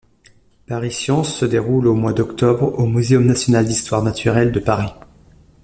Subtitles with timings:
[0.65, 4.93] Pariscience se déroule au mois d'octobre au Muséum national d'histoire naturelle de Paris.